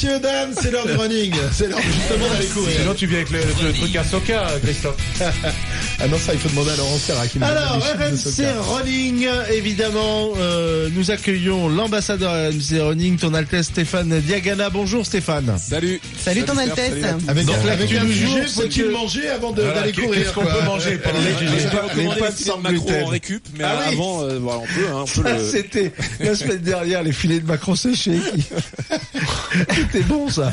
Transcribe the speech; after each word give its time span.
Messieurs, 0.00 0.20
dames, 0.20 0.52
c'est 0.54 0.70
l'heure 0.70 0.86
du 0.86 0.92
running. 0.92 1.34
C'est 1.50 1.66
l'heure 1.66 1.80
justement 1.80 2.28
d'aller 2.28 2.46
courir. 2.46 2.78
Sinon, 2.78 2.94
tu 2.94 3.06
viens 3.08 3.16
avec 3.18 3.30
le, 3.30 3.40
le 3.40 3.72
truc 3.72 3.96
à 3.96 4.04
Soka, 4.04 4.46
Christophe. 4.62 4.94
Ah 6.00 6.06
non, 6.06 6.16
ça, 6.16 6.32
il 6.32 6.38
faut 6.38 6.48
demander 6.48 6.70
à 6.70 6.76
Laurent 6.76 6.96
Serra 6.96 7.26
qui 7.26 7.38
Alors, 7.42 7.76
RMC. 7.76 8.46
Running, 8.60 9.26
évidemment, 9.52 10.30
euh, 10.38 10.88
nous 10.92 11.10
accueillons 11.10 11.68
l'ambassadeur 11.68 12.30
RMC 12.52 12.80
Running, 12.80 13.16
ton 13.18 13.34
Altesse 13.34 13.66
Stéphane 13.66 14.20
Diagana. 14.20 14.70
Bonjour 14.70 15.04
Stéphane. 15.04 15.56
Salut. 15.58 16.00
Salut 16.16 16.44
ton 16.44 16.56
Altesse. 16.56 16.90
salut 17.00 17.04
à 17.04 17.12
tous. 17.14 17.28
Avec, 17.28 17.46
Donc, 17.46 17.56
avec 17.68 17.92
un 17.92 18.06
sujet, 18.06 18.42
faut-il 18.46 18.84
que- 18.84 18.88
manger 18.92 19.28
avant 19.28 19.52
Voilà, 19.52 19.72
d'aller 19.74 19.90
qu'est- 19.92 20.02
courir 20.02 20.22
Qu'est-ce 20.22 20.34
qu'on 20.34 20.44
peut 20.44 20.62
manger 20.64 20.98
pendant 21.02 21.18
les 21.18 21.30
Je 21.32 21.34
vais 21.38 21.44
les 21.44 21.46
filets 21.48 22.30
sans 22.44 22.58
de 22.58 22.62
Macron 22.62 22.84
gluten. 22.84 23.02
en 23.02 23.06
récup, 23.06 23.42
mais 23.58 23.64
Ah 23.64 23.78
oui. 23.88 23.94
avant, 23.94 24.22
euh, 24.22 24.38
voilà, 24.40 24.58
on 24.60 24.66
peut, 24.66 24.86
hein, 24.94 25.02
on 25.02 25.20
peut 25.22 25.28
le... 25.36 25.44
c'était 25.50 25.92
la 26.20 26.34
semaine 26.36 26.58
dernière, 26.58 27.02
les 27.02 27.12
filets 27.12 27.40
de 27.40 27.46
Macron 27.46 27.74
séchés. 27.74 28.20
qui- 28.36 28.44
C'était 29.74 30.04
bon, 30.04 30.28
ça. 30.28 30.52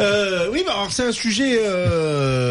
Euh, 0.00 0.48
oui, 0.52 0.64
bah, 0.66 0.72
alors 0.74 0.92
c'est 0.92 1.04
un 1.06 1.12
sujet, 1.12 1.60
euh, 1.64 2.49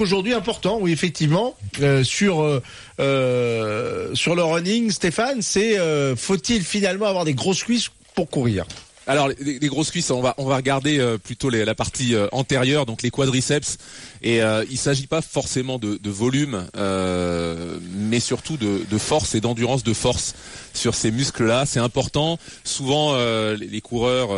aujourd'hui 0.00 0.32
important, 0.32 0.78
oui, 0.80 0.92
effectivement, 0.92 1.56
euh, 1.80 2.04
sur, 2.04 2.42
euh, 2.42 2.62
euh, 3.00 4.14
sur 4.14 4.34
le 4.34 4.42
running, 4.42 4.90
Stéphane, 4.90 5.42
c'est, 5.42 5.76
faut-il 6.16 6.62
finalement 6.62 7.06
avoir 7.06 7.24
des 7.24 7.34
grosses 7.34 7.62
cuisses 7.62 7.90
pour 8.14 8.28
courir? 8.28 8.66
Alors 9.08 9.30
les, 9.40 9.58
grosses 9.68 9.90
cuisses, 9.90 10.10
on 10.10 10.20
va 10.20 10.34
on 10.36 10.44
va 10.44 10.56
regarder 10.56 10.98
euh, 10.98 11.16
plutôt 11.16 11.48
la 11.48 11.74
partie 11.74 12.14
euh, 12.14 12.28
antérieure, 12.30 12.84
donc 12.84 13.00
les 13.00 13.10
quadriceps. 13.10 13.78
Et 14.20 14.42
euh, 14.42 14.66
il 14.70 14.76
s'agit 14.76 15.06
pas 15.06 15.22
forcément 15.22 15.78
de, 15.78 16.10
volume, 16.10 16.66
euh, 16.76 17.78
mais 17.94 18.20
surtout 18.20 18.58
de, 18.58 18.98
force 18.98 19.34
et 19.34 19.40
d'endurance 19.40 19.82
de 19.82 19.94
force 19.94 20.34
sur 20.74 20.94
ces 20.94 21.10
muscles-là. 21.10 21.64
C'est 21.64 21.80
important. 21.80 22.38
Souvent, 22.64 23.16
les, 23.54 23.80
coureurs 23.80 24.28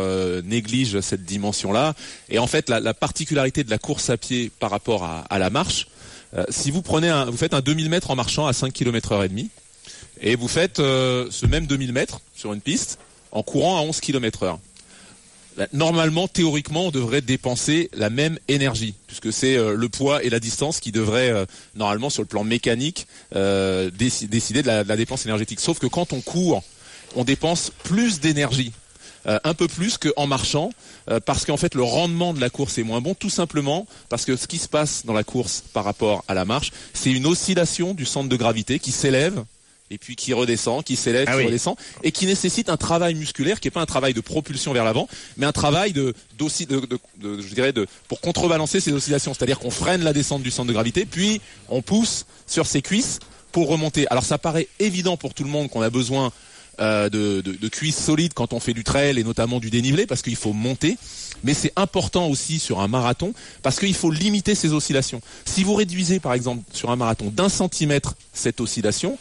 négligent 0.43 1.01
cette 1.01 1.25
dimension-là. 1.25 1.93
Et 2.29 2.39
en 2.39 2.47
fait, 2.47 2.69
la, 2.69 2.79
la 2.79 2.93
particularité 2.93 3.65
de 3.65 3.69
la 3.69 3.77
course 3.77 4.09
à 4.09 4.15
pied 4.15 4.51
par 4.59 4.69
rapport 4.69 5.03
à, 5.03 5.39
la 5.39 5.49
marche, 5.49 5.87
si 6.49 6.71
vous 6.71 6.81
prenez 6.81 7.09
un, 7.09 7.25
vous 7.25 7.37
faites 7.37 7.53
un 7.53 7.61
2000 7.61 7.89
mètres 7.89 8.11
en 8.11 8.15
marchant 8.15 8.47
à 8.47 8.53
5 8.53 8.71
km 8.71 9.11
heure 9.11 9.23
et 9.23 9.29
demi, 9.29 9.49
et 10.21 10.37
vous 10.37 10.47
faites 10.47 10.77
ce 10.77 11.45
même 11.45 11.65
2000 11.65 11.91
mètres 11.91 12.21
sur 12.35 12.53
une 12.53 12.61
piste 12.61 12.99
en 13.31 13.43
courant 13.43 13.77
à 13.77 13.81
11 13.81 13.99
km 13.99 14.43
heure. 14.43 14.59
Normalement, 15.73 16.27
théoriquement, 16.27 16.87
on 16.87 16.91
devrait 16.91 17.21
dépenser 17.21 17.89
la 17.93 18.09
même 18.09 18.39
énergie, 18.47 18.93
puisque 19.07 19.33
c'est 19.33 19.57
euh, 19.57 19.75
le 19.75 19.89
poids 19.89 20.23
et 20.23 20.29
la 20.29 20.39
distance 20.39 20.79
qui 20.79 20.91
devraient, 20.93 21.29
euh, 21.29 21.45
normalement, 21.75 22.09
sur 22.09 22.21
le 22.21 22.27
plan 22.27 22.45
mécanique, 22.45 23.05
euh, 23.35 23.91
déci- 23.91 24.27
décider 24.27 24.61
de 24.61 24.67
la, 24.67 24.83
dépense 24.95 25.25
énergétique. 25.25 25.59
Sauf 25.59 25.77
que 25.77 25.87
quand 25.87 26.13
on 26.13 26.21
court, 26.21 26.63
on 27.15 27.23
dépense 27.23 27.71
plus 27.83 28.19
d'énergie. 28.19 28.71
un 29.25 29.53
peu 29.53 29.67
plus 29.67 29.99
qu'en 29.99 30.25
marchant, 30.25 30.71
parce 31.27 31.45
qu'en 31.45 31.57
fait 31.57 31.75
le 31.75 31.83
rendement 31.83 32.33
de 32.33 32.41
la 32.41 32.49
course 32.49 32.79
est 32.79 32.83
moins 32.83 33.01
bon, 33.01 33.13
tout 33.13 33.29
simplement 33.29 33.85
parce 34.09 34.25
que 34.25 34.35
ce 34.35 34.47
qui 34.47 34.57
se 34.57 34.67
passe 34.67 35.05
dans 35.05 35.13
la 35.13 35.23
course 35.23 35.63
par 35.73 35.83
rapport 35.83 36.23
à 36.27 36.33
la 36.33 36.43
marche, 36.43 36.71
c'est 36.95 37.11
une 37.11 37.27
oscillation 37.27 37.93
du 37.93 38.07
centre 38.07 38.29
de 38.29 38.35
gravité 38.35 38.79
qui 38.79 38.91
s'élève 38.91 39.43
et 39.91 39.97
puis 39.97 40.15
qui 40.15 40.33
redescend, 40.33 40.83
qui 40.83 40.95
s'élève, 40.95 41.25
Ah 41.27 41.33
qui 41.33 41.37
oui. 41.39 41.45
redescend, 41.45 41.75
et 42.01 42.11
qui 42.11 42.25
nécessite 42.25 42.69
un 42.69 42.77
travail 42.77 43.13
musculaire 43.13 43.59
qui 43.59 43.67
n'est 43.67 43.71
pas 43.71 43.81
un 43.81 43.85
travail 43.85 44.13
de 44.13 44.21
propulsion 44.21 44.71
vers 44.73 44.85
l'avant, 44.85 45.07
mais 45.37 45.45
un 45.45 45.51
travail 45.51 45.91
de, 45.93 46.13
de, 46.39 46.65
de- 46.65 46.99
de- 47.21 47.41
je 47.41 47.53
dirais 47.53 47.73
de, 47.73 47.85
pour 48.07 48.21
contrebalancer 48.21 48.79
ces 48.79 48.93
oscillations. 48.93 49.33
C'est-à-dire 49.33 49.59
qu'on 49.59 49.69
freine 49.69 50.01
la 50.03 50.13
descente 50.13 50.41
du 50.43 50.49
centre 50.51 50.69
de 50.69 50.73
gravité, 50.73 51.05
puis 51.05 51.41
on 51.69 51.81
pousse 51.81 52.25
sur 52.47 52.65
ses 52.65 52.81
cuisses 52.81 53.19
pour 53.51 53.67
remonter. 53.67 54.07
Alors 54.09 54.23
ça 54.23 54.37
paraît 54.37 54.69
évident 54.79 55.17
pour 55.17 55.33
tout 55.33 55.43
le 55.43 55.49
monde 55.49 55.69
qu'on 55.69 55.81
a 55.81 55.89
besoin 55.89 56.31
euh, 56.79 57.09
de, 57.09 57.41
de- 57.41 57.51
de 57.57 57.67
cuisses 57.67 58.01
solides 58.01 58.33
quand 58.33 58.53
on 58.53 58.61
fait 58.61 58.73
du 58.73 58.85
trail 58.85 59.19
et 59.19 59.23
notamment 59.25 59.59
du 59.59 59.69
dénivelé 59.69 60.05
parce 60.07 60.21
qu'il 60.21 60.37
faut 60.37 60.53
monter. 60.53 60.97
Mais 61.43 61.53
c'est 61.53 61.73
important 61.75 62.27
aussi 62.27 62.59
sur 62.59 62.79
un 62.79 62.87
marathon 62.87 63.33
parce 63.61 63.77
qu'il 63.79 63.93
faut 63.93 64.09
limiter 64.09 64.55
ces 64.55 64.71
oscillations. 64.71 65.21
Si 65.45 65.63
vous 65.65 65.73
réduisez 65.75 66.19
par 66.21 66.33
exemple 66.33 66.63
sur 66.71 66.89
un 66.89 66.95
marathon 66.95 67.27
d'un 67.29 67.49
centimètre 67.49 68.15
cette 68.31 68.61
oscillation, 68.61 69.17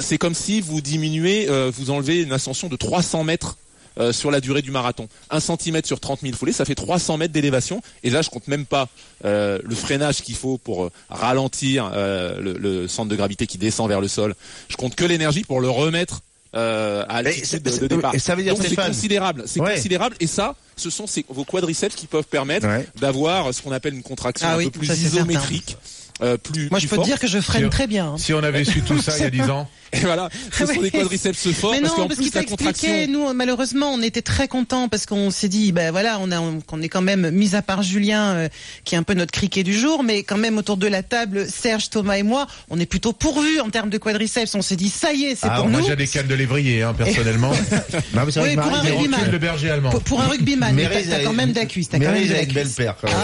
c'est 0.00 0.18
comme 0.18 0.34
si 0.34 0.60
vous 0.60 0.80
diminuez, 0.80 1.48
euh, 1.48 1.70
vous 1.74 1.90
enlevez 1.90 2.22
une 2.22 2.32
ascension 2.32 2.68
de 2.68 2.76
300 2.76 3.24
mètres 3.24 3.56
euh, 3.98 4.12
sur 4.12 4.30
la 4.30 4.40
durée 4.40 4.62
du 4.62 4.70
marathon. 4.70 5.08
Un 5.30 5.40
centimètre 5.40 5.86
sur 5.86 5.98
30 6.00 6.20
000 6.22 6.34
foulées, 6.36 6.52
ça 6.52 6.64
fait 6.64 6.74
300 6.76 7.16
mètres 7.18 7.32
d'élévation. 7.32 7.82
Et 8.04 8.10
là, 8.10 8.22
je 8.22 8.30
compte 8.30 8.46
même 8.46 8.64
pas 8.66 8.88
euh, 9.24 9.58
le 9.64 9.74
freinage 9.74 10.22
qu'il 10.22 10.36
faut 10.36 10.58
pour 10.58 10.84
euh, 10.84 10.90
ralentir 11.08 11.90
euh, 11.94 12.40
le, 12.40 12.52
le 12.56 12.88
centre 12.88 13.08
de 13.08 13.16
gravité 13.16 13.46
qui 13.46 13.58
descend 13.58 13.88
vers 13.88 14.00
le 14.00 14.08
sol. 14.08 14.34
Je 14.68 14.76
compte 14.76 14.94
que 14.94 15.04
l'énergie 15.04 15.42
pour 15.44 15.60
le 15.60 15.68
remettre 15.70 16.20
euh, 16.56 17.04
à 17.08 17.22
Mais 17.22 17.28
altitude 17.30 17.46
c'est- 17.68 17.78
de, 17.78 17.86
de 17.88 17.94
départ. 17.94 18.12
et 18.14 18.18
ça 18.18 18.34
veut 18.34 18.42
dire, 18.42 18.54
Donc 18.56 18.64
c'est 18.66 18.74
considérable, 18.74 19.44
c'est 19.46 19.60
Ouais. 19.60 19.74
considérable. 19.74 20.16
Et 20.18 20.26
ça, 20.26 20.56
ce 20.76 20.90
sont 20.90 21.06
ces- 21.06 21.24
vos 21.28 21.44
quadriceps 21.44 21.94
qui 21.94 22.06
peuvent 22.08 22.24
permettre 22.24 22.66
Ouais. 22.66 22.88
d'avoir 23.00 23.54
ce 23.54 23.62
qu'on 23.62 23.70
appelle 23.72 23.94
une 23.94 24.02
contraction 24.02 24.48
Ah 24.50 24.54
un 24.54 24.58
oui, 24.58 24.64
peu 24.64 24.78
plus 24.80 24.88
isométrique, 24.88 25.76
euh, 26.22 26.36
plus. 26.36 26.68
Moi, 26.70 26.78
plus 26.78 26.88
je 26.88 26.94
peux 26.94 27.00
te 27.00 27.04
dire 27.06 27.18
que 27.18 27.26
je 27.26 27.38
freine 27.40 27.68
très 27.70 27.86
bien. 27.86 28.06
hein. 28.08 28.18
Si 28.18 28.32
on 28.34 28.42
avait 28.42 28.64
su 28.64 28.82
tout 28.82 29.00
ça 29.00 29.16
il 29.18 29.22
y 29.22 29.26
a 29.26 29.30
10 29.30 29.42
ans. 29.50 29.68
Et 29.92 29.98
voilà, 30.02 30.28
ce 30.52 30.66
sont 30.66 30.80
des 30.82 30.90
quadriceps 30.92 31.50
forts 31.52 31.72
Mais 31.72 31.80
parce 31.80 31.90
non, 31.92 32.02
qu'en 32.02 32.06
parce 32.06 32.20
plus 32.20 32.30
qu'il 32.30 32.40
la 32.40 32.44
contraction. 32.46 33.06
nous, 33.08 33.32
malheureusement, 33.34 33.92
on 33.92 34.00
était 34.02 34.22
très 34.22 34.46
contents 34.46 34.88
parce 34.88 35.04
qu'on 35.04 35.32
s'est 35.32 35.48
dit, 35.48 35.72
ben 35.72 35.90
voilà, 35.90 36.18
on 36.20 36.30
a, 36.30 36.38
on, 36.38 36.60
qu'on 36.60 36.80
est 36.80 36.88
quand 36.88 37.02
même, 37.02 37.30
mis 37.30 37.56
à 37.56 37.62
part 37.62 37.82
Julien, 37.82 38.34
euh, 38.34 38.48
qui 38.84 38.94
est 38.94 38.98
un 38.98 39.02
peu 39.02 39.14
notre 39.14 39.32
criquet 39.32 39.64
du 39.64 39.76
jour, 39.76 40.04
mais 40.04 40.22
quand 40.22 40.36
même 40.36 40.58
autour 40.58 40.76
de 40.76 40.86
la 40.86 41.02
table, 41.02 41.44
Serge, 41.50 41.90
Thomas 41.90 42.18
et 42.18 42.22
moi, 42.22 42.46
on 42.68 42.78
est 42.78 42.86
plutôt 42.86 43.12
pourvus 43.12 43.58
en 43.58 43.70
termes 43.70 43.90
de 43.90 43.98
quadriceps. 43.98 44.54
On 44.54 44.62
s'est 44.62 44.76
dit, 44.76 44.90
ça 44.90 45.12
y 45.12 45.24
est, 45.24 45.34
c'est 45.34 45.48
Ah, 45.50 45.56
pour 45.56 45.68
moi 45.68 45.80
nous. 45.80 45.86
j'ai 45.88 45.96
des 45.96 46.06
cannes 46.06 46.28
de 46.28 46.36
lévrier, 46.36 46.82
hein, 46.84 46.94
personnellement. 46.96 47.50
Non, 48.14 48.22
mais 48.24 48.30
c'est 48.30 48.38
vrai 48.40 48.50
Oui, 48.50 48.56
pour 48.62 48.72
un 48.72 48.80
rugbyman. 48.82 49.38
Berger 49.40 49.70
allemand. 49.70 49.90
Pour, 49.90 50.02
pour 50.02 50.20
un 50.22 50.28
rugbyman, 50.28 50.72
mais 50.72 50.88
t'as, 50.88 51.24
quand 51.24 51.32
même 51.32 51.50
de 51.50 51.58
la 51.58 51.66
cuisse, 51.66 51.88
t'as 51.88 51.98
quand 51.98 52.12
même 52.12 52.28
de 52.28 52.32
la 52.32 52.44
belle 52.44 52.68
paire, 52.68 52.94
quand 53.00 53.08
même. 53.08 53.16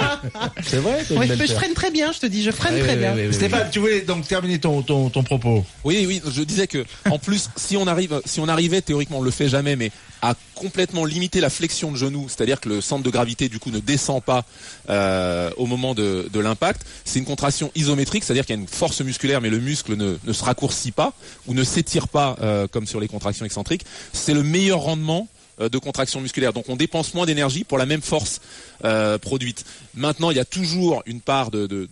Ah, 0.00 0.52
C'est 0.62 0.76
vrai, 0.76 1.04
je, 1.08 1.52
freine 1.52 1.74
très 1.74 1.90
bien, 1.90 2.09
je 2.12 2.20
te 2.20 2.26
dis, 2.26 2.42
je 2.42 2.50
freine 2.50 2.74
Oui, 2.74 2.80
très 2.80 2.92
oui, 2.94 2.98
bien. 2.98 3.14
oui, 3.14 3.26
oui. 3.28 3.34
Stéphane, 3.34 3.68
tu 3.70 3.78
voulais 3.78 4.02
donc 4.02 4.26
terminer 4.26 4.58
ton, 4.58 4.82
ton, 4.82 5.10
ton 5.10 5.22
propos. 5.22 5.64
Oui, 5.84 6.04
oui, 6.06 6.22
je 6.30 6.42
disais 6.42 6.66
que 6.66 6.84
en 7.10 7.18
plus, 7.18 7.50
si 7.56 7.76
on 7.76 7.86
arrive, 7.86 8.20
si 8.24 8.40
on 8.40 8.48
arrivait 8.48 8.80
théoriquement, 8.82 9.18
on 9.18 9.22
le 9.22 9.30
fait 9.30 9.48
jamais, 9.48 9.76
mais 9.76 9.90
à 10.22 10.34
complètement 10.54 11.04
limiter 11.06 11.40
la 11.40 11.48
flexion 11.48 11.90
de 11.90 11.96
genou, 11.96 12.26
c'est-à-dire 12.28 12.60
que 12.60 12.68
le 12.68 12.80
centre 12.82 13.02
de 13.02 13.08
gravité 13.10 13.48
du 13.48 13.58
coup 13.58 13.70
ne 13.70 13.78
descend 13.78 14.22
pas 14.22 14.44
euh, 14.90 15.50
au 15.56 15.66
moment 15.66 15.94
de, 15.94 16.28
de 16.30 16.40
l'impact, 16.40 16.82
c'est 17.04 17.18
une 17.18 17.24
contraction 17.24 17.70
isométrique, 17.74 18.24
c'est-à-dire 18.24 18.44
qu'il 18.44 18.54
y 18.54 18.58
a 18.58 18.60
une 18.60 18.68
force 18.68 19.00
musculaire, 19.00 19.40
mais 19.40 19.48
le 19.50 19.58
muscle 19.58 19.96
ne, 19.96 20.16
ne 20.22 20.32
se 20.32 20.44
raccourcit 20.44 20.92
pas 20.92 21.14
ou 21.46 21.54
ne 21.54 21.64
s'étire 21.64 22.08
pas 22.08 22.36
euh, 22.42 22.66
comme 22.66 22.86
sur 22.86 23.00
les 23.00 23.08
contractions 23.08 23.46
excentriques. 23.46 23.84
C'est 24.12 24.34
le 24.34 24.42
meilleur 24.42 24.80
rendement 24.80 25.26
euh, 25.36 25.39
de 25.68 25.78
contraction 25.78 26.20
musculaire. 26.20 26.52
Donc 26.52 26.68
on 26.68 26.76
dépense 26.76 27.14
moins 27.14 27.26
d'énergie 27.26 27.64
pour 27.64 27.78
la 27.78 27.86
même 27.86 28.02
force 28.02 28.40
euh, 28.84 29.18
produite. 29.18 29.64
Maintenant, 29.94 30.30
il 30.30 30.36
y 30.36 30.40
a 30.40 30.44
toujours 30.44 31.02
une 31.06 31.20
part 31.20 31.50
de 31.50 31.88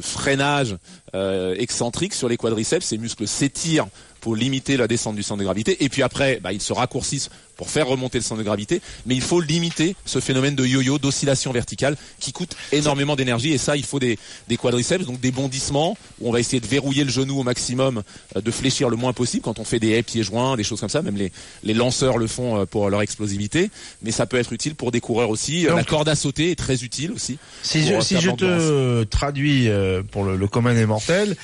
freinage 0.00 0.76
euh, 1.14 1.54
excentrique 1.58 2.14
sur 2.14 2.28
les 2.28 2.36
quadriceps. 2.36 2.86
Ces 2.86 2.98
muscles 2.98 3.28
s'étirent 3.28 3.86
pour 4.20 4.36
limiter 4.36 4.76
la 4.76 4.86
descente 4.86 5.16
du 5.16 5.22
centre 5.22 5.40
de 5.40 5.44
gravité. 5.44 5.84
Et 5.84 5.88
puis 5.88 6.02
après, 6.02 6.40
bah, 6.40 6.52
ils 6.52 6.62
se 6.62 6.72
raccourcissent 6.72 7.28
pour 7.62 7.70
faire 7.70 7.86
remonter 7.86 8.18
le 8.18 8.24
centre 8.24 8.40
de 8.40 8.44
gravité. 8.44 8.80
Mais 9.06 9.14
il 9.14 9.20
faut 9.20 9.40
limiter 9.40 9.94
ce 10.04 10.18
phénomène 10.18 10.56
de 10.56 10.66
yo-yo, 10.66 10.98
d'oscillation 10.98 11.52
verticale, 11.52 11.96
qui 12.18 12.32
coûte 12.32 12.56
énormément 12.72 13.14
d'énergie. 13.14 13.52
Et 13.52 13.58
ça, 13.58 13.76
il 13.76 13.84
faut 13.84 14.00
des, 14.00 14.18
des 14.48 14.56
quadriceps, 14.56 15.06
donc 15.06 15.20
des 15.20 15.30
bondissements, 15.30 15.96
où 16.20 16.28
on 16.28 16.32
va 16.32 16.40
essayer 16.40 16.58
de 16.58 16.66
verrouiller 16.66 17.04
le 17.04 17.10
genou 17.10 17.38
au 17.38 17.44
maximum, 17.44 18.02
euh, 18.36 18.40
de 18.40 18.50
fléchir 18.50 18.88
le 18.88 18.96
moins 18.96 19.12
possible 19.12 19.44
quand 19.44 19.60
on 19.60 19.64
fait 19.64 19.78
des 19.78 19.90
haies 19.90 20.02
pieds 20.02 20.24
joints, 20.24 20.56
des 20.56 20.64
choses 20.64 20.80
comme 20.80 20.88
ça. 20.88 21.02
Même 21.02 21.16
les, 21.16 21.30
les 21.62 21.74
lanceurs 21.74 22.18
le 22.18 22.26
font 22.26 22.58
euh, 22.58 22.64
pour 22.66 22.90
leur 22.90 23.00
explosivité. 23.00 23.70
Mais 24.02 24.10
ça 24.10 24.26
peut 24.26 24.38
être 24.38 24.52
utile 24.52 24.74
pour 24.74 24.90
des 24.90 25.00
coureurs 25.00 25.30
aussi. 25.30 25.64
Euh, 25.66 25.68
Donc- 25.68 25.78
la 25.78 25.84
corde 25.84 26.08
à 26.08 26.16
sauter 26.16 26.50
est 26.50 26.56
très 26.58 26.82
utile 26.82 27.12
aussi. 27.12 27.38
Si 27.62 27.86
je, 27.86 28.00
si 28.00 28.14
te 28.36 29.04
traduis 29.04 29.68
pour 30.10 30.24
le, 30.24 30.34
le 30.36 30.48
commun 30.48 30.74
des 30.74 30.86
mortels, 30.86 31.36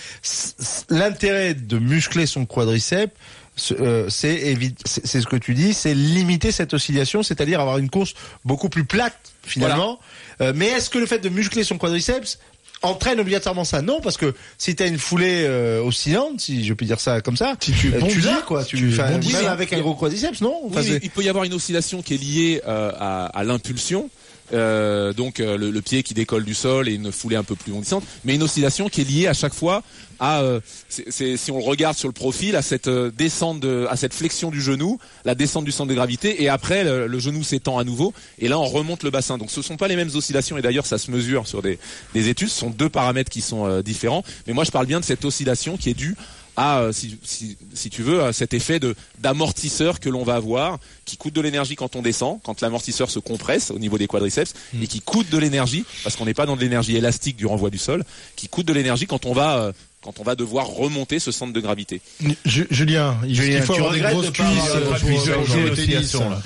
l'intérêt 0.91 1.55
de 1.55 1.79
muscler 1.79 2.27
son 2.27 2.45
quadriceps, 2.47 3.13
ce- 3.13 3.13
c'est 3.59 4.35
évi- 4.35 4.75
c'est 4.85 5.21
ce 5.21 5.27
que 5.27 5.37
tu 5.37 5.55
dis, 5.55 5.75
c'est 5.75 5.95
limiter 5.95 6.53
cette 6.53 6.73
oscillation, 6.75 7.23
c'est-à-dire 7.23 7.61
avoir 7.61 7.79
une 7.79 7.91
course 7.91 8.15
beaucoup 8.45 8.69
plus 8.69 8.85
plate 8.85 9.19
finalement. 9.43 9.99
Euh, 10.41 10.53
mais 10.55 10.67
est-ce 10.69 10.89
que 10.91 10.99
le 10.99 11.07
fait 11.07 11.19
de 11.19 11.29
muscler 11.29 11.65
son 11.65 11.77
quadriceps 11.79 12.39
entraîne 12.83 13.19
obligatoirement 13.19 13.65
ça? 13.65 13.83
Non, 13.83 14.01
parce 14.01 14.17
que 14.17 14.35
si 14.57 14.77
tu 14.77 14.83
as 14.83 14.87
une 14.87 14.99
foulée 14.99 15.45
euh, 15.47 15.83
oscillante, 15.83 16.41
si 16.41 16.65
je 16.65 16.73
puis 16.75 16.87
dire 16.87 17.01
ça 17.01 17.21
comme 17.21 17.37
ça, 17.37 17.55
Si 17.61 17.73
tu 17.73 17.93
euh, 17.95 17.99
bondis, 17.99 18.21
l'as 18.21 18.43
quoi. 18.47 18.65
Tu, 18.65 18.77
tu 18.77 18.85
bondis, 18.97 19.33
même 19.33 19.43
mais- 19.43 19.49
avec 19.49 19.73
un 19.73 19.81
gros 19.81 19.95
quadriceps, 19.95 20.41
non? 20.41 20.61
Oui, 20.65 20.99
il 21.03 21.11
peut 21.11 21.23
y 21.25 21.29
avoir 21.29 21.45
une 21.45 21.55
oscillation 21.55 22.03
qui 22.03 22.15
est 22.15 22.19
liée 22.19 22.63
euh, 22.69 22.93
à, 22.99 23.27
à 23.27 23.45
l'impulsion. 23.45 24.09
Euh, 24.53 25.13
donc 25.13 25.41
euh, 25.41 25.57
le, 25.57 25.71
le 25.71 25.83
pied 25.83 26.03
qui 26.03 26.15
décolle 26.15 26.45
du 26.45 26.55
sol 26.55 26.89
et 26.89 26.95
une 26.95 27.13
foulée 27.13 27.37
un 27.37 27.45
peu 27.45 27.55
plus 27.55 27.73
bondissante, 27.73 28.05
mais 28.25 28.35
une 28.35 28.43
oscillation 28.43 28.89
qui 28.89 29.03
est 29.03 29.05
liée 29.05 29.27
à 29.27 29.35
chaque 29.35 29.55
fois 29.55 29.83
à, 30.21 30.41
euh, 30.41 30.61
c'est- 30.89 31.37
si 31.37 31.51
on 31.53 31.59
le 31.59 31.65
regarde 31.65 31.97
sur 31.97 32.09
le 32.09 32.13
profil, 32.13 32.57
à 32.57 32.63
cette 32.63 32.89
euh, 32.89 33.13
descente, 33.17 33.61
de, 33.61 33.87
à 33.89 33.97
cette 33.97 34.15
flexion 34.15 34.51
du 34.51 34.61
genou, 34.61 34.99
la 35.25 35.35
descente 35.37 35.65
du 35.65 35.71
centre 35.71 35.89
de 35.91 35.95
gravité, 35.95 36.43
et 36.43 36.49
après 36.49 36.83
le, 36.83 37.07
le 37.07 37.19
genou 37.21 37.45
s'étend 37.45 37.79
à 37.79 37.85
nouveau, 37.85 38.13
et 38.41 38.49
là 38.49 38.59
on 38.59 38.65
remonte 38.65 39.03
le 39.05 39.11
bassin. 39.11 39.39
Donc 39.39 39.51
ce 39.51 39.63
sont 39.63 39.77
pas 39.77 39.87
les 39.87 39.95
mêmes 39.97 40.11
oscillations, 40.15 40.59
et 40.59 40.63
d'ailleurs 40.63 40.87
ça 40.87 40.99
se 40.99 41.11
mesure 41.13 41.47
sur 41.47 41.63
des, 41.63 41.79
des 42.15 42.29
études. 42.29 42.49
Ce 42.49 42.59
sont 42.59 42.71
deux 42.71 42.89
paramètres 42.89 43.31
qui 43.31 43.43
sont 43.43 43.67
euh, 43.67 43.83
différents, 43.83 44.25
mais 44.47 44.55
moi 44.55 44.65
je 44.65 44.71
parle 44.73 44.87
bien 44.87 44.99
de 44.99 45.05
cette 45.05 45.25
oscillation 45.25 45.77
qui 45.77 45.91
est 45.91 45.95
due 45.95 46.17
a, 46.59 46.81
euh, 46.81 46.93
si, 46.93 47.17
si, 47.23 47.57
si 47.73 47.89
tu 47.89 48.03
veux, 48.03 48.21
euh, 48.21 48.33
cet 48.33 48.53
effet 48.53 48.81
de 48.81 48.95
d'amortisseur 49.21 50.01
que 50.01 50.09
l'on 50.09 50.25
va 50.25 50.35
avoir, 50.35 50.79
qui 51.05 51.17
coûte 51.17 51.33
de 51.33 51.41
l'énergie 51.41 51.77
quand 51.77 51.97
on 51.97 52.03
descend, 52.03 52.41
quand 52.43 52.61
l'amortisseur 52.61 53.11
se 53.11 53.21
compresse 53.21 53.71
au 53.71 53.79
niveau 53.79 53.97
des 53.97 54.09
quadriceps, 54.09 54.55
et 54.83 54.87
qui 54.87 55.01
coûte 55.01 55.31
de 55.31 55.39
l'énergie, 55.39 55.85
parce 56.03 56.17
qu'on 56.17 56.25
n'est 56.25 56.35
pas 56.35 56.47
dans 56.47 56.57
de 56.57 56.61
l'énergie 56.61 56.97
élastique 56.97 57.37
du 57.37 57.47
renvoi 57.47 57.71
du 57.71 57.79
sol, 57.79 58.05
qui 58.37 58.49
coûte 58.49 58.67
de 58.67 58.73
l'énergie 58.73 59.07
quand 59.07 59.25
on 59.25 59.33
va 59.33 59.59
euh, 59.59 59.73
quand 60.03 60.21
on 60.21 60.23
va 60.23 60.35
devoir 60.37 60.67
remonter 60.69 61.19
ce 61.19 61.33
centre 61.33 61.53
de 61.53 61.61
gravité. 61.61 62.01
Ju- 62.45 62.67
Julien, 62.71 63.17
il 63.27 63.35
Julien, 63.35 63.63
faut 63.63 63.75
tu 63.75 63.81
avoir 63.81 63.93
des 63.95 63.99
regrettes 64.01 64.15
grosses 64.15 64.27
de 64.27 64.31
cuisses 64.31 65.27
pour 65.35 65.45
jouer 65.47 65.65
au 65.71 65.75
tennis. 65.75 66.15
oscillations, 66.15 66.31
là. 66.31 66.41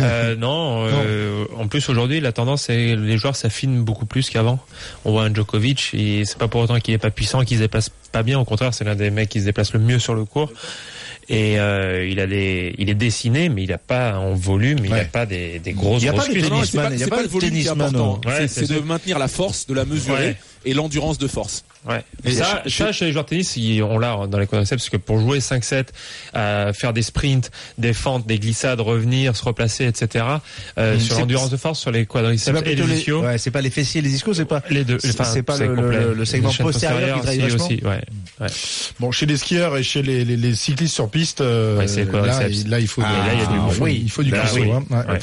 Euh, 0.00 0.34
Euh, 0.34 0.36
non, 0.36 0.88
en 1.60 1.68
plus 1.68 1.88
aujourd'hui 1.88 2.20
la 2.20 2.32
tendance 2.32 2.62
c'est 2.64 2.96
les 2.96 3.16
joueurs 3.16 3.36
s'affinent 3.36 3.82
beaucoup 3.84 4.06
plus 4.06 4.28
qu'avant. 4.28 4.58
On 5.04 5.12
voit 5.12 5.22
un 5.24 5.32
Djokovic 5.32 5.90
et 5.94 6.24
c'est 6.24 6.36
pas 6.38 6.48
pour 6.48 6.60
autant 6.62 6.80
qu'il 6.80 6.94
est 6.94 6.98
pas 6.98 7.10
puissant, 7.10 7.44
qu'il 7.44 7.56
se 7.58 7.62
déplace 7.62 7.90
pas 8.12 8.22
bien. 8.24 8.38
Au 8.40 8.44
contraire, 8.44 8.74
c'est 8.74 8.84
l'un 8.84 8.96
des 8.96 9.10
mecs 9.10 9.28
qui 9.28 9.40
se 9.40 9.44
déplace 9.44 9.72
le 9.72 9.78
mieux 9.80 9.98
sur 10.00 10.14
le 10.14 10.24
court. 10.24 10.52
Et 11.28 11.58
euh, 11.58 12.06
il 12.08 12.20
a 12.20 12.26
des, 12.28 12.72
il 12.78 12.88
est 12.88 12.94
dessiné, 12.94 13.48
mais 13.48 13.64
il 13.64 13.72
a 13.72 13.78
pas 13.78 14.16
en 14.16 14.34
volume, 14.34 14.78
il 14.84 14.92
Ouais. 14.92 15.00
a 15.00 15.04
pas 15.06 15.26
des, 15.26 15.58
des 15.58 15.72
grosses 15.72 16.00
Il 16.02 16.06
y 16.06 16.08
a 16.08 16.12
pas 16.12 16.22
c'est 16.22 16.32
tennisman, 16.34 16.84
pas, 16.88 16.94
il 16.94 17.00
y 17.00 17.02
a 17.02 17.08
pas 17.08 17.16
de 17.18 17.22
le 17.24 17.28
volume 17.28 17.56
est 17.56 17.68
important, 17.68 18.20
Ouais, 18.24 18.46
c'est 18.46 18.70
de 18.70 18.78
maintenir 18.78 19.18
la 19.18 19.26
force, 19.26 19.66
de 19.66 19.74
la 19.74 19.84
mesurer 19.84 20.18
Ouais. 20.26 20.36
Et 20.66 20.74
l'endurance 20.74 21.16
de 21.18 21.26
force. 21.28 21.64
Ouais. 21.88 22.02
Et 22.24 22.32
ça, 22.32 22.64
ça, 22.66 22.90
chez 22.90 23.04
les 23.04 23.12
joueurs 23.12 23.24
de 23.24 23.28
tennis, 23.30 23.56
ils- 23.56 23.80
on 23.80 23.98
l'a 23.98 24.26
dans 24.28 24.38
les 24.40 24.48
quadriceps, 24.48 24.82
parce 24.82 24.90
que 24.90 24.96
pour 24.96 25.20
jouer 25.20 25.38
5-7, 25.40 25.92
euh, 26.34 26.72
faire 26.72 26.92
des 26.92 27.02
sprints, 27.02 27.52
des 27.78 27.92
fentes, 27.92 28.26
des 28.26 28.40
glissades, 28.40 28.80
revenir, 28.80 29.36
se 29.36 29.44
replacer, 29.44 29.84
etc. 29.86 30.24
Euh, 30.78 30.96
Mm. 30.96 31.00
sur 31.00 31.18
l'endurance 31.20 31.50
de 31.50 31.56
force, 31.56 31.78
sur 31.78 31.92
les 31.92 32.04
quadriceps 32.04 32.60
et 32.66 32.74
les 32.74 32.94
ischios. 32.96 33.22
ouais, 33.22 33.38
c'est 33.38 33.52
pas 33.52 33.60
les 33.60 33.70
fessiers 33.70 34.00
et 34.00 34.02
les 34.02 34.14
ischios, 34.16 34.34
c'est 34.34 34.44
pas. 34.46 34.62
Les 34.68 34.84
deux. 34.84 34.98
C'est- 34.98 35.10
Enfin, 35.10 35.24
c'est 35.32 35.44
pas 35.44 35.56
le- 35.58 35.76
complet. 35.76 36.00
le- 36.00 36.14
le 36.14 36.24
segment 36.24 36.50
chaînes 36.50 36.66
postérieur 36.66 37.20
qui 37.20 37.42
aussi, 37.54 37.80
ouais. 37.84 38.00
ouais. 38.40 38.48
Bon, 38.98 39.12
chez 39.12 39.26
les 39.26 39.36
skieurs 39.36 39.76
et 39.76 39.84
chez 39.84 40.02
les, 40.02 40.24
les, 40.24 40.36
les 40.36 40.54
cyclistes 40.56 40.94
sur 40.94 41.08
piste, 41.08 41.40
euh, 41.40 41.78
Ouais, 41.78 41.86
c'est 41.86 42.04
les 42.04 42.10
là, 42.10 42.48
là, 42.66 42.80
il 42.80 42.88
faut, 42.88 43.02
Ah, 43.04 43.08
du- 43.12 43.28
là, 43.28 43.32
il 43.34 43.38
y 43.38 43.42
a 43.42 43.46
du 43.46 43.52
ah, 43.60 43.68
oui, 43.80 44.00
il 44.04 44.10
faut 44.10 44.24
du 44.24 44.30
Là, 44.32 44.38
cardio. 44.40 44.62
oui. 44.64 44.70
hein. 44.72 44.84
Ouais. 44.90 45.12
Ouais. 45.12 45.18